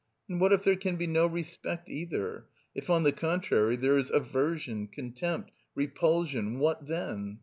[0.27, 4.09] And what if there can be no respect either, if on the contrary there is
[4.09, 7.37] aversion, contempt, repulsion, what then?